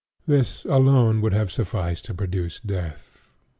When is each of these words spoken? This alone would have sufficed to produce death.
This 0.25 0.65
alone 0.65 1.21
would 1.21 1.31
have 1.33 1.51
sufficed 1.51 2.05
to 2.05 2.15
produce 2.15 2.59
death. 2.59 3.29